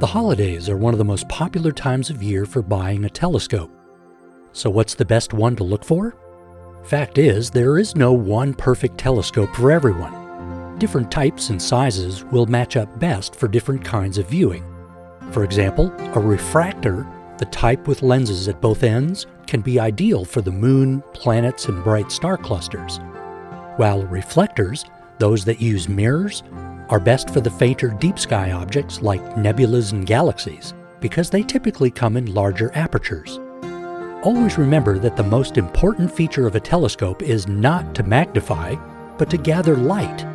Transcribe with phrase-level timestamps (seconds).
[0.00, 3.70] The holidays are one of the most popular times of year for buying a telescope.
[4.52, 6.16] So, what's the best one to look for?
[6.84, 10.78] Fact is, there is no one perfect telescope for everyone.
[10.78, 14.64] Different types and sizes will match up best for different kinds of viewing.
[15.32, 17.06] For example, a refractor,
[17.36, 21.84] the type with lenses at both ends, can be ideal for the moon, planets, and
[21.84, 23.00] bright star clusters,
[23.76, 24.86] while reflectors,
[25.18, 26.42] those that use mirrors,
[26.90, 31.90] are best for the fainter deep sky objects like nebulas and galaxies because they typically
[31.90, 33.38] come in larger apertures.
[34.22, 38.74] Always remember that the most important feature of a telescope is not to magnify,
[39.16, 40.26] but to gather light.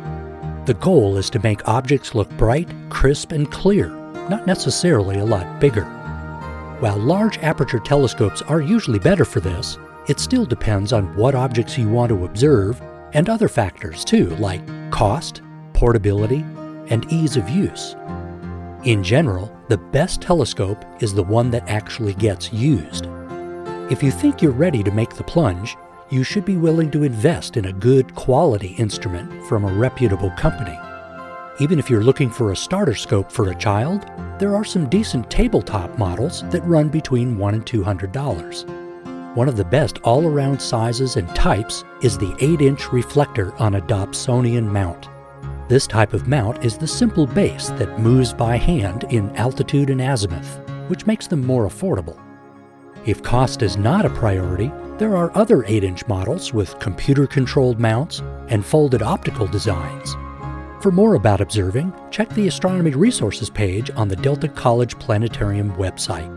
[0.66, 3.90] The goal is to make objects look bright, crisp, and clear,
[4.28, 5.84] not necessarily a lot bigger.
[6.80, 11.78] While large aperture telescopes are usually better for this, it still depends on what objects
[11.78, 12.82] you want to observe
[13.12, 15.42] and other factors too, like cost,
[15.76, 16.44] portability,
[16.88, 17.94] and ease of use.
[18.84, 23.06] In general, the best telescope is the one that actually gets used.
[23.90, 25.76] If you think you're ready to make the plunge,
[26.08, 30.78] you should be willing to invest in a good quality instrument from a reputable company.
[31.58, 34.06] Even if you're looking for a starter scope for a child,
[34.38, 39.36] there are some decent tabletop models that run between $1 and $200.
[39.36, 43.74] One of the best all around sizes and types is the 8 inch reflector on
[43.74, 45.08] a Dobsonian mount.
[45.68, 50.00] This type of mount is the simple base that moves by hand in altitude and
[50.00, 52.20] azimuth, which makes them more affordable.
[53.04, 57.80] If cost is not a priority, there are other 8 inch models with computer controlled
[57.80, 60.14] mounts and folded optical designs.
[60.80, 66.30] For more about observing, check the Astronomy Resources page on the Delta College Planetarium website.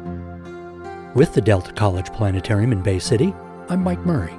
[1.14, 3.36] With the Delta College Planetarium in Bay City,
[3.70, 4.39] I'm Mike Murray.